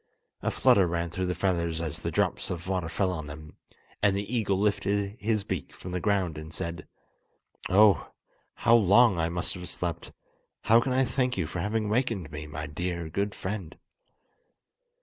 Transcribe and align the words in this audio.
A 0.41 0.49
flutter 0.49 0.87
ran 0.87 1.11
through 1.11 1.27
the 1.27 1.35
feathers 1.35 1.79
as 1.79 2.01
the 2.01 2.09
drops 2.09 2.49
of 2.49 2.67
water 2.67 2.89
fell 2.89 3.11
on 3.11 3.27
them, 3.27 3.57
and 4.01 4.15
the 4.15 4.35
eagle 4.35 4.57
lifted 4.57 5.15
his 5.19 5.43
beak 5.43 5.75
from 5.75 5.91
the 5.91 5.99
ground 5.99 6.39
and 6.39 6.51
said: 6.51 6.87
"Oh, 7.69 8.09
how 8.55 8.73
long 8.75 9.19
I 9.19 9.29
must 9.29 9.53
have 9.53 9.69
slept! 9.69 10.11
How 10.61 10.81
can 10.81 10.91
I 10.91 11.05
thank 11.05 11.37
you 11.37 11.45
for 11.45 11.59
having 11.59 11.85
awakened 11.85 12.31
me, 12.31 12.47
my 12.47 12.65
dear, 12.65 13.09
good 13.09 13.35
friend!" 13.35 13.77